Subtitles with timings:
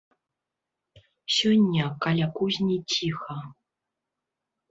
[1.35, 3.37] Сёння каля кузні ціха.